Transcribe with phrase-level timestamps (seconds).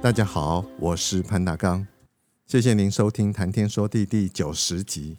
[0.00, 1.84] 大家好，我是潘大刚，
[2.46, 5.18] 谢谢您收听《谈天说地》第九十集。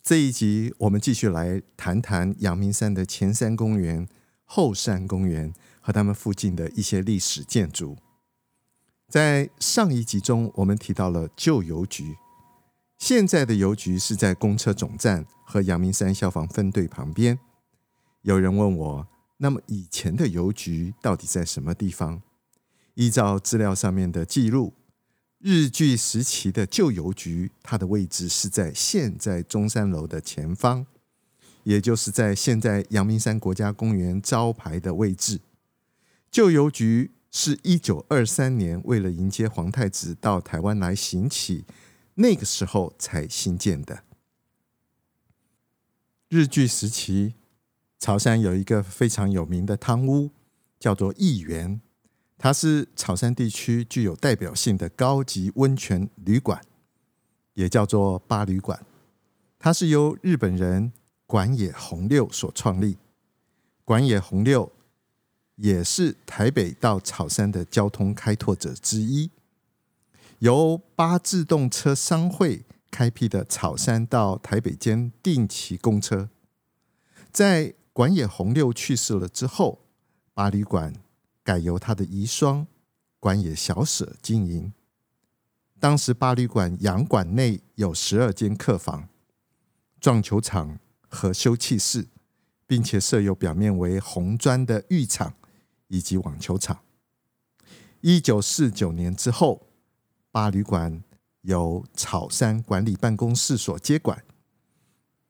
[0.00, 4.06] 这一集我们继续来谈谈阳明山的前山公园、
[4.44, 7.96] 后山公园和他们附近的一些历史建筑。
[9.08, 12.16] 在上一集中，我们提到了旧邮局，
[12.96, 17.40] 现在的邮局是在公车总站和阳明山消防分队旁边。
[18.22, 22.22] 有人问我，那么以前的邮局到底在什么地方？
[22.96, 24.72] 依照资料上面的记录，
[25.38, 30.86] 日据时期的旧邮局，它的位置是在现在中山楼的前方，
[31.64, 35.40] 也就是在现在阳明山国家公园招牌的位置。
[36.30, 41.66] 旧邮局是一九二三年为了迎接皇太子到台湾来行启，
[42.14, 44.04] 那个时候才兴建的。
[46.30, 47.34] 日据时期，
[47.98, 50.30] 潮汕有一个非常有名的汤屋，
[50.80, 51.82] 叫做义园。
[52.38, 56.60] 它是草山地区具有代表性的高级温泉旅馆，
[57.54, 58.84] 也叫做八旅馆。
[59.58, 60.92] 它是由日本人
[61.26, 62.98] 管野弘六所创立。
[63.84, 64.70] 管野弘六
[65.56, 69.30] 也是台北到草山的交通开拓者之一。
[70.40, 76.28] 由八自动车商会开辟的草山到台北间定期公车，
[77.32, 79.80] 在管野弘六去世了之后，
[80.34, 80.92] 八旅馆。
[81.46, 82.66] 改由他的遗孀
[83.20, 84.72] 管野小舍经营。
[85.78, 89.08] 当时八旅馆洋馆内有十二间客房、
[90.00, 92.08] 撞球场和休憩室，
[92.66, 95.34] 并且设有表面为红砖的浴场
[95.86, 96.80] 以及网球场。
[98.00, 99.68] 一九四九年之后，
[100.32, 101.04] 八旅馆
[101.42, 104.24] 由草山管理办公室所接管，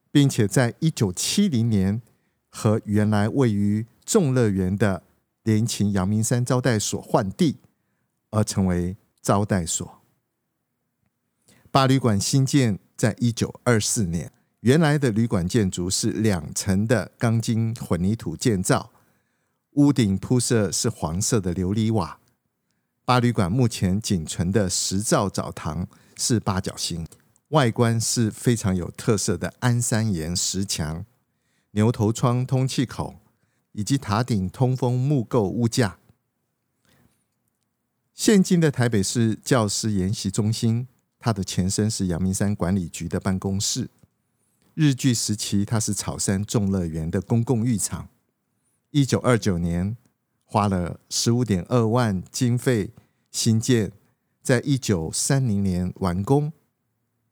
[0.09, 2.01] 并且在一九七零年
[2.49, 5.03] 和原来位于众乐园的
[5.47, 7.55] 联勤阳明山招待所换地，
[8.31, 10.01] 而成为招待所。
[11.71, 18.91] 八旅馆新建在一九二四年，原来的旅馆建筑是两层的钢筋混凝土建造，
[19.75, 22.19] 屋顶铺设是黄色的琉璃瓦。
[23.05, 25.87] 八旅馆目前仅存的石造澡堂
[26.17, 27.07] 是八角形，
[27.49, 31.05] 外观是非常有特色的安山岩石墙、
[31.71, 33.21] 牛头窗通气口。
[33.77, 35.99] 以及塔顶通风木构屋架。
[38.11, 40.87] 现今的台北市教师研习中心，
[41.19, 43.91] 它的前身是阳明山管理局的办公室。
[44.73, 48.09] 日据时期，它是草山众乐园的公共浴场。
[48.89, 49.95] 一九二九年，
[50.43, 52.89] 花了十五点二万经费
[53.29, 53.91] 新建，
[54.41, 56.51] 在一九三零年完工，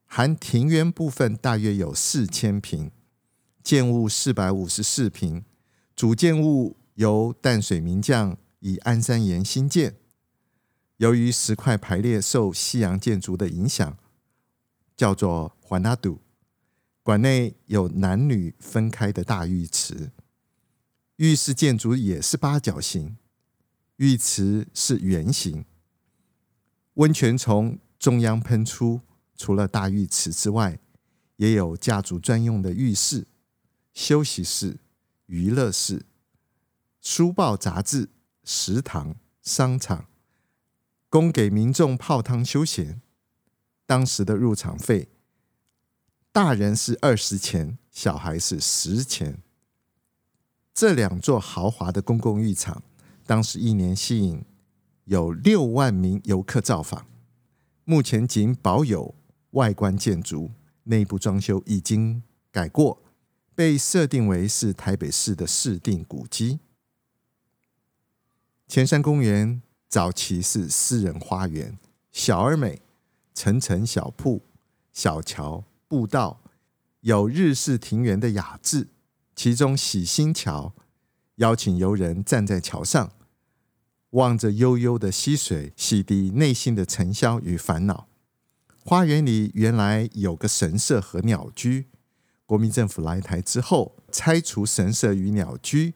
[0.06, 2.91] 含庭园部分大约有四千坪，
[3.63, 5.44] 建物四百五十四坪。
[5.95, 9.95] 主建物由淡水名匠以安山岩兴建，
[10.97, 13.97] 由于石块排列受西洋建筑的影响，
[14.97, 16.19] 叫做环拉度。
[17.01, 20.11] 馆内有男女分开的大浴池，
[21.16, 23.16] 浴室建筑也是八角形，
[23.95, 25.63] 浴池是圆形，
[26.95, 29.00] 温泉从中央喷出。
[29.38, 30.79] 除了大浴池之外，
[31.38, 33.27] 也有家族专用的浴室、
[33.94, 34.77] 休息室。
[35.28, 36.06] 娱乐室、
[37.02, 38.09] 书报杂志、
[38.44, 40.06] 食堂、商场，
[41.09, 43.02] 供给民众泡汤休闲。
[43.88, 45.10] 当时的入场费，
[46.31, 49.42] 大人是二十钱，小孩是十钱。
[50.74, 52.83] 这两座豪华的公共浴场，
[53.25, 54.44] 当时一年吸引
[55.06, 57.07] 有六万名游客造访。
[57.83, 59.16] 目前仅保有
[59.51, 60.51] 外观建筑，
[60.83, 62.21] 内部装修已经
[62.51, 63.05] 改过。
[63.56, 66.60] 被设定为是台北市的市定古迹。
[68.68, 71.80] 前山公园早期是私人花园，
[72.12, 72.81] 小而美，
[73.34, 74.44] 层层小铺、
[74.92, 76.42] 小桥、步道，
[77.00, 78.90] 有日式庭园的雅致。
[79.36, 80.74] 其中喜心桥
[81.36, 83.12] 邀请游人站在桥上，
[84.12, 88.07] 望着悠悠的溪水，洗涤内心的尘嚣与烦恼。
[88.84, 91.88] 花园里原来有个神社和鸟居。
[92.45, 95.95] 国民政府来台之后，拆除神社与鸟居，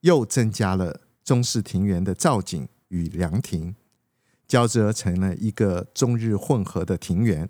[0.00, 3.76] 又增加了中式庭园的造景与凉亭。
[4.48, 7.48] 交织而成了一个中日混合的庭园。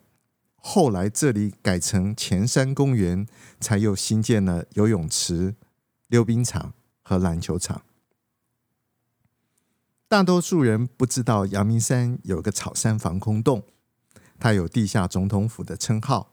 [0.57, 3.27] 后来这里改成前山公园，
[3.59, 5.57] 才又新建了游泳池、
[6.07, 7.83] 溜冰场和篮球场。
[10.07, 13.65] 大多数人不知道阳明山有个草山防空洞，
[14.39, 16.32] 它有地下总统府的称号。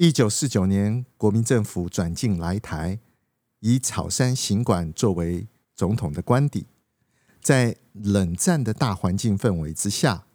[0.00, 3.00] 一九四九年，国民政府转进来台，
[3.58, 6.66] 以草山行馆作为总统的官邸。
[7.42, 10.26] 在冷战的大环境氛围之下，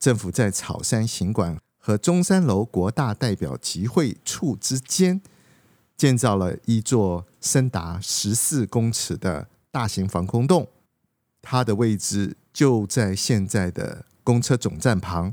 [0.00, 5.22] 政府在草山行馆和中山楼国大代表集会处之间
[5.96, 10.66] 建造了一座深达十四公尺的大型防空洞，
[11.40, 15.32] 它的位置就在现在的公车总站旁。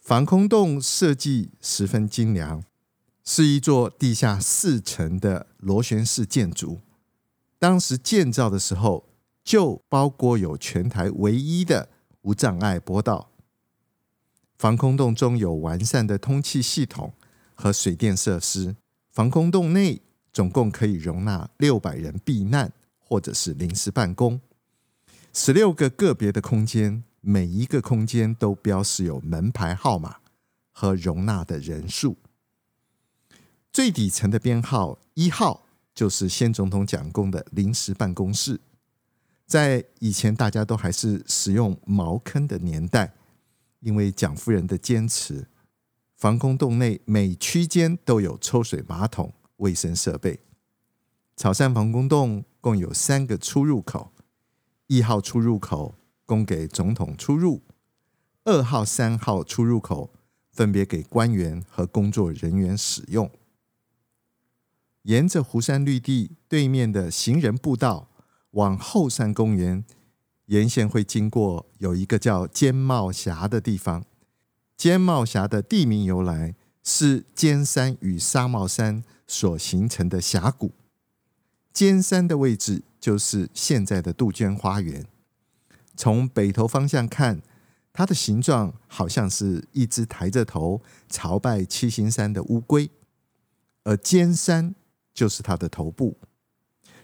[0.00, 2.64] 防空洞设计十分精良。
[3.24, 6.80] 是一座地下四层的螺旋式建筑。
[7.58, 9.08] 当时建造的时候，
[9.44, 11.88] 就包括有全台唯一的
[12.22, 13.30] 无障碍坡道。
[14.58, 17.12] 防空洞中有完善的通气系统
[17.54, 18.76] 和水电设施。
[19.10, 20.00] 防空洞内
[20.32, 24.40] 总共可以容纳六百人避难或者是临时办公。
[25.32, 30.16] 十六个个别的空间，每一个空间都标示有门牌号码
[30.70, 32.16] 和容纳的人数。
[33.72, 35.64] 最底层的编号一号
[35.94, 38.60] 就是先总统蒋公的临时办公室。
[39.46, 43.14] 在以前大家都还是使用茅坑的年代，
[43.80, 45.48] 因为蒋夫人的坚持，
[46.16, 50.40] 防空洞内每区间都有抽水马桶、卫生设备。
[51.34, 54.12] 草山防空洞共有三个出入口，
[54.86, 55.94] 一号出入口
[56.26, 57.62] 供给总统出入，
[58.44, 60.12] 二号、三号出入口
[60.50, 63.30] 分别给官员和工作人员使用。
[65.02, 68.08] 沿着湖山绿地对面的行人步道
[68.52, 69.84] 往后山公园
[70.46, 74.04] 沿线会经过有一个叫尖帽峡的地方。
[74.76, 76.54] 尖帽峡的地名由来
[76.84, 80.72] 是尖山与纱帽山所形成的峡谷。
[81.72, 85.06] 尖山的位置就是现在的杜鹃花园。
[85.96, 87.40] 从北头方向看，
[87.92, 92.90] 它的形状好像是一只抬着头朝拜七星山的乌龟，
[93.84, 94.74] 而尖山。
[95.12, 96.18] 就是它的头部。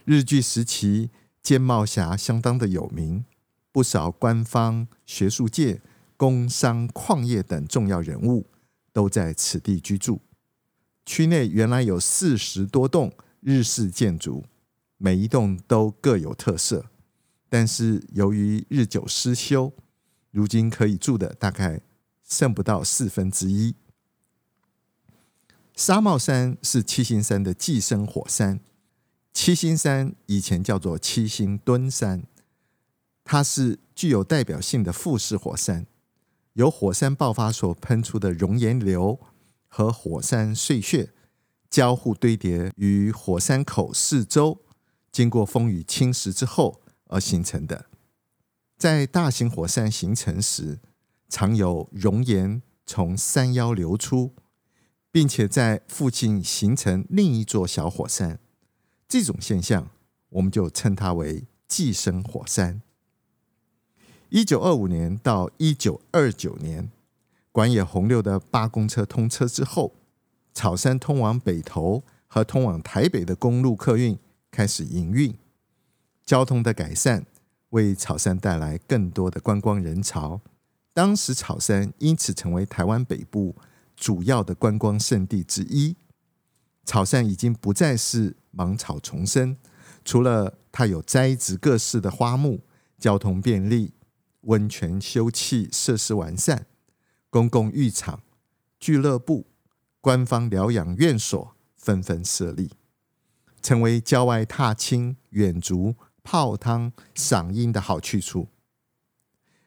[0.05, 1.11] 日据时期，
[1.43, 3.25] 尖帽峡相当的有名，
[3.71, 5.81] 不少官方、学术界、
[6.17, 8.47] 工商、矿业等重要人物
[8.93, 10.21] 都在此地居住。
[11.05, 14.45] 区内原来有四十多栋日式建筑，
[14.97, 16.87] 每一栋都各有特色，
[17.49, 19.73] 但是由于日久失修，
[20.31, 21.81] 如今可以住的大概
[22.23, 23.75] 剩不到四分之一。
[25.79, 28.59] 纱帽山是七星山的寄生火山。
[29.33, 32.25] 七星山以前叫做七星墩山，
[33.23, 35.87] 它是具有代表性的复式火山，
[36.55, 39.21] 由火山爆发所喷出的熔岩流
[39.69, 41.13] 和火山碎屑
[41.71, 44.61] 交互堆叠于火山口四周，
[45.13, 47.87] 经过风雨侵蚀之后而形成的。
[48.77, 50.81] 在大型火山形成时，
[51.29, 54.35] 常有熔岩从山腰流出。
[55.11, 58.39] 并且在附近形成另一座小火山，
[59.09, 59.89] 这种现象
[60.29, 62.83] 我们就称它为寄生火山。
[64.29, 66.91] 一九二五年到一九二九年，
[67.51, 69.95] 管野红六的八公车通车之后，
[70.53, 74.19] 草山通往北投和通往台北的公路客运
[74.51, 75.35] 开始营运，
[76.27, 77.25] 交通的改善
[77.71, 80.43] 为草山带来更多的观光人潮。
[80.93, 83.57] 当时草山因此成为台湾北部。
[83.99, 85.97] 主要的观光胜地之一，
[86.85, 89.57] 草山已经不再是芒草丛生，
[90.05, 92.61] 除了它有栽植各式的花木，
[92.99, 93.93] 交通便利，
[94.43, 96.67] 温泉休憩设施完善，
[97.29, 98.23] 公共浴场、
[98.79, 99.49] 俱乐部、
[100.01, 102.71] 官方疗养院所纷纷设立，
[103.61, 108.47] 成为郊外踏青、远足、泡汤、赏樱的好去处。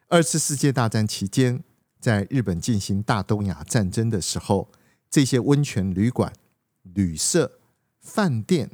[0.08, 1.64] 二次世界大战期间，
[2.02, 4.68] 在日本进行大东亚战争的时候，
[5.08, 6.34] 这些温泉旅馆、
[6.82, 7.60] 旅社、
[8.02, 8.72] 饭店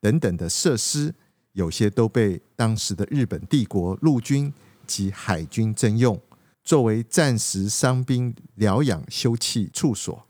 [0.00, 1.12] 等等的设施，
[1.52, 4.54] 有些都被当时的日本帝国陆军
[4.86, 6.22] 及海军征用，
[6.62, 10.26] 作为战时伤兵疗养休憩处所。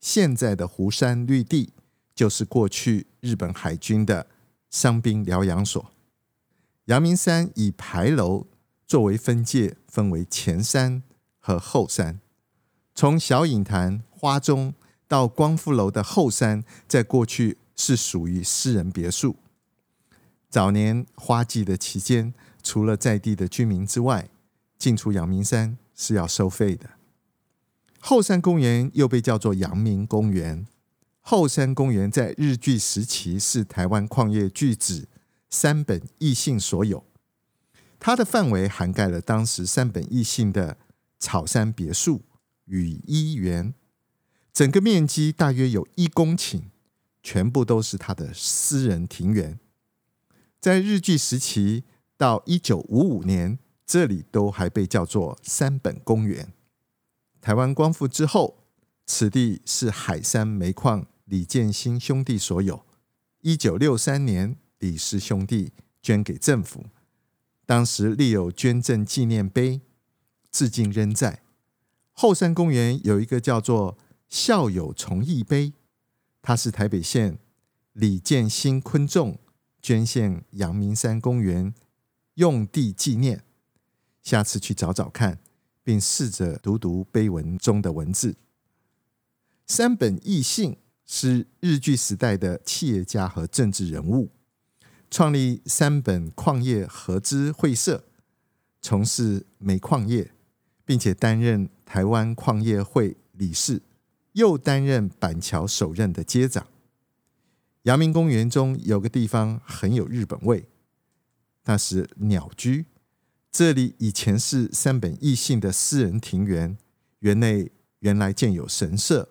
[0.00, 1.72] 现在的湖山绿地
[2.12, 4.26] 就是过去日本海军的
[4.68, 5.92] 伤兵疗养所。
[6.86, 8.46] 阳明山以牌楼
[8.86, 11.04] 作为分界，分为前山。
[11.46, 12.20] 和后山，
[12.94, 14.72] 从小隐潭、花中
[15.06, 19.36] 到光复楼的后山，在过去是属于私人别墅。
[20.48, 22.32] 早年花季的期间，
[22.62, 24.30] 除了在地的居民之外，
[24.78, 26.88] 进出阳明山是要收费的。
[28.00, 30.66] 后山公园又被叫做阳明公园。
[31.20, 35.08] 后山公园在日据时期是台湾矿业巨子
[35.50, 37.04] 山本义信所有，
[38.00, 40.78] 它的范围涵盖了当时山本义信的
[41.18, 42.22] 草山别墅
[42.66, 43.74] 与一园，
[44.52, 46.64] 整个面积大约有一公顷，
[47.22, 49.58] 全部都是他的私人庭园。
[50.60, 51.84] 在日据时期
[52.16, 56.52] 到一九五五年，这里都还被叫做山本公园。
[57.40, 58.64] 台湾光复之后，
[59.04, 61.06] 此地是海山煤矿。
[61.26, 62.84] 李建新兄弟所有。
[63.40, 66.84] 一九六三年，李氏兄弟捐给政府，
[67.64, 69.80] 当时立有捐赠纪念碑，
[70.54, 71.42] 至今仍在。
[72.12, 73.98] 后山公园有一个叫做
[74.30, 75.72] “校友崇义碑”，
[76.40, 77.40] 它是台北县
[77.92, 79.36] 李建兴昆仲
[79.82, 81.74] 捐献阳明山公园
[82.34, 83.42] 用地纪念。
[84.22, 85.40] 下次去找找看，
[85.82, 88.36] 并试着读读碑文中的文字。
[89.66, 90.78] 山本义信。
[91.06, 94.30] 是日据时代的企业家和政治人物，
[95.10, 98.06] 创立山本矿业合资会社，
[98.80, 100.32] 从事煤矿业，
[100.84, 103.82] 并且担任台湾矿业会理事，
[104.32, 106.66] 又担任板桥首任的街长。
[107.82, 110.68] 阳明公园中有个地方很有日本味，
[111.64, 112.86] 那是鸟居。
[113.50, 116.76] 这里以前是山本义信的私人庭园，
[117.20, 119.28] 园内原来建有神社。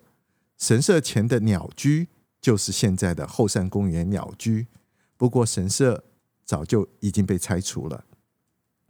[0.58, 2.08] 神社前的鸟居
[2.40, 4.68] 就是现在的后山公园鸟居，
[5.18, 6.06] 不过神社
[6.46, 8.06] 早就已经被拆除了。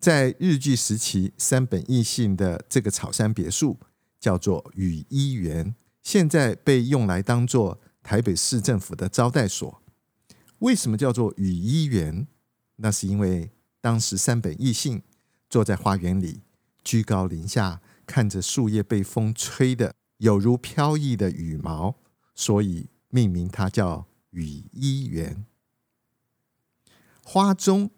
[0.03, 3.79] 在日据时期，山本义信的这个草山别墅
[4.19, 9.81] 叫做羽衣园，现在被用来当做台北市政府的招待所。
[10.59, 12.27] 为什么叫做羽衣园？
[12.75, 15.01] 那是因为当时山本义信
[15.49, 16.41] 坐在花园里，
[16.83, 19.95] 居高临下，看着树叶被风吹的。
[20.17, 21.95] 有如飘逸的羽毛，
[22.35, 25.45] 所以命名它叫羽衣园。
[27.23, 27.89] 花中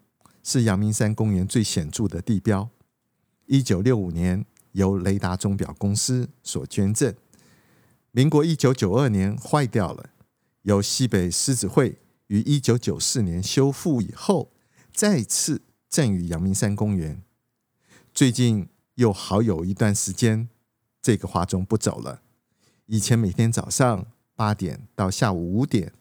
[0.48, 2.70] 是阳明山公园最显著的地标。
[3.48, 7.16] 一九六五年由雷达钟表公司所捐赠，
[8.12, 10.12] 民国一九九二年坏掉了，
[10.62, 11.98] 由西北狮子会
[12.28, 14.52] 于一九九四年修复以后，
[14.94, 17.24] 再次赠予阳明山公园。
[18.14, 20.48] 最近又好有一段时间。
[21.02, 22.22] 这个花钟不走了。
[22.88, 25.92] 以前每天早上八点到下午五点，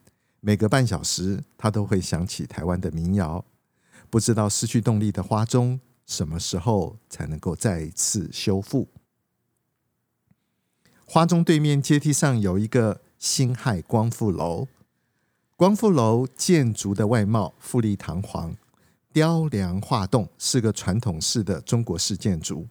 [0.40, 3.44] 每隔半小时，它都会响起台湾的民谣。
[4.14, 8.87] 不知道失去动力的花钟什么时候才能够再次修复？
[11.04, 14.68] 花钟对面阶梯上有一个辛亥光复楼。
[15.56, 18.56] 光复楼建筑的外貌富丽堂皇，
[19.12, 22.68] 雕梁画栋，是个传统式的中国式建筑。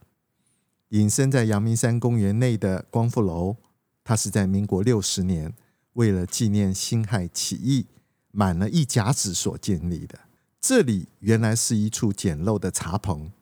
[0.91, 3.57] 隐身在阳明山公园内的光复楼，
[4.05, 5.53] 它是在民国六十年
[5.95, 7.87] 为了纪念辛亥起义
[8.31, 10.17] 满了一甲子所建立的。
[10.65, 13.33] 这里原来是一处简陋的茶棚，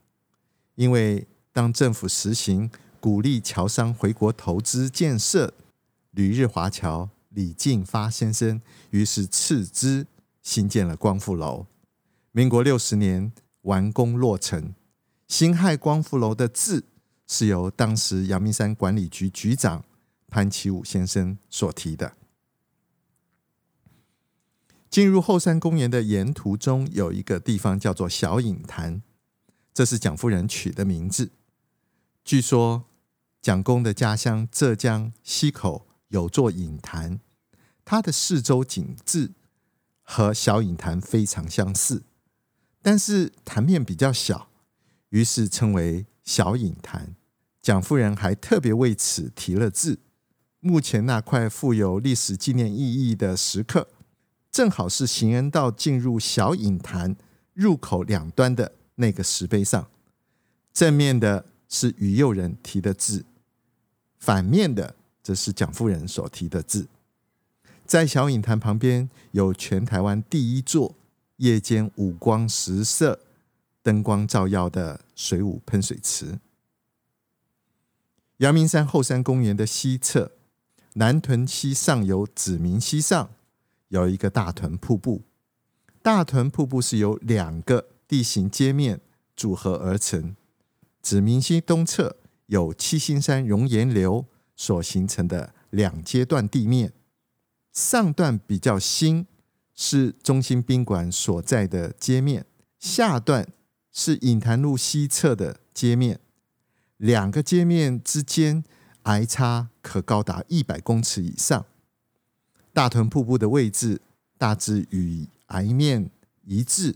[0.73, 5.53] 因为当政府实行鼓励侨商回国投资建设，
[6.09, 8.59] 旅日华侨李进发先生
[8.89, 10.07] 于是斥资
[10.41, 11.67] 新建了光复楼。
[12.31, 14.73] 民国六十年完工落成，
[15.27, 16.85] 辛亥光复楼的字。
[17.27, 19.85] 是由当时阳明山管理局局长
[20.27, 22.11] 潘其武先生所提的。
[24.91, 29.01] 进入后山公园的沿途中，有一个地方叫做小隐潭，
[29.73, 31.31] 这是蒋夫人取的名字。
[32.25, 32.83] 据说
[33.41, 37.21] 蒋公的家乡浙江溪口有座隐潭，
[37.85, 39.31] 它的四周景致
[40.01, 42.03] 和小隐潭非常相似，
[42.81, 44.49] 但是潭面比较小，
[45.11, 47.15] 于是称为小隐潭。
[47.61, 49.99] 蒋夫人还特别为此题了字。
[50.59, 52.77] 目前那块富有历史纪念意
[53.09, 53.87] 义的石刻，
[54.51, 57.15] 正好是行人道进入小隐潭
[57.53, 59.87] 入口两端的那个石碑上。
[60.73, 63.25] 正面的是于右任题的字，
[64.19, 66.87] 反面的则是蒋夫人所题的字。
[67.85, 70.95] 在小隐潭旁边有全台湾第一座
[71.37, 73.19] 夜间五光十色、
[73.83, 76.39] 灯光照耀的水舞喷水池。
[78.37, 80.31] 阳明山后山公园的西侧，
[80.93, 83.29] 南屯溪上游子明溪上
[83.91, 85.21] 有一个大屯瀑布。
[86.01, 88.99] 大屯瀑布是由两个地形接面
[89.35, 90.35] 组合而成。
[91.01, 92.17] 子明溪东侧
[92.47, 96.93] 有七星山熔岩流所形成的两阶段地面，
[97.71, 99.27] 上段比较新，
[99.73, 102.43] 是中心宾馆所在的街面；
[102.79, 103.47] 下段
[103.91, 106.19] 是隐潭路西侧的街面，
[106.97, 108.63] 两个街面之间
[109.05, 111.65] 崖差可高达一百公尺以上。
[112.73, 114.01] 大屯瀑布的位置
[114.37, 116.09] 大致与崖面
[116.43, 116.95] 一致，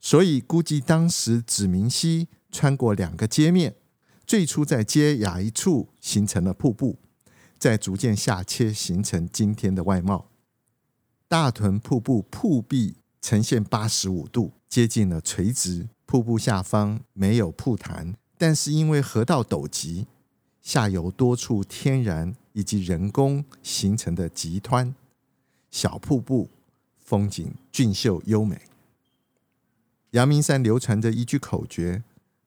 [0.00, 3.74] 所以估计当时指明溪穿过两个街面，
[4.26, 6.98] 最初在街崖一处形成了瀑布，
[7.58, 10.28] 再逐渐下切形成今天的外貌。
[11.28, 15.88] 大屯瀑布瀑壁呈现八十五度，接近了垂直。
[16.06, 20.08] 瀑布下方没有瀑潭，但是因为河道陡急，
[20.62, 24.94] 下游多处天然以及人工形成的急湍
[25.70, 26.50] 小瀑布，
[26.98, 28.60] 风景俊秀优美。
[30.10, 32.02] 阳明山流传着一句口诀：“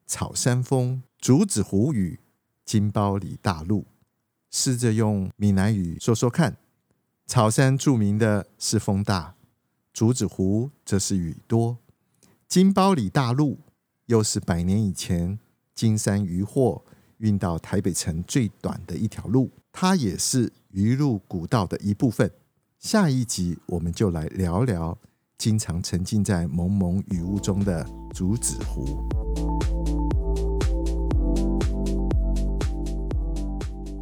[0.06, 2.20] 草山风，竹子湖雨，
[2.66, 3.86] 金包里大路。”
[4.52, 6.58] 试着用闽南语说说看。
[7.26, 9.36] 草山著名的是风大，
[9.92, 11.78] 竹子湖则是雨多。
[12.48, 13.60] 金包里大路
[14.06, 15.40] 又是百年以前
[15.74, 16.84] 金山渔货
[17.24, 22.30] 运到台北城最短的一条路，它也是鱼路古道的一部分。
[22.80, 24.98] 下一集我们就来聊聊
[25.38, 29.08] 经常沉浸在蒙蒙雨雾中的竹子湖。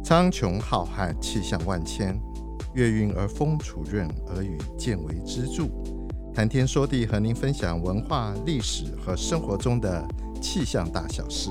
[0.04, 2.20] 苍穹浩瀚，气象万千，
[2.74, 5.70] 月晕而风础润，而雨见为支柱。
[6.34, 10.04] 谈天说地，和您分享文化、历史和生活中的
[10.40, 11.50] 气象大小事，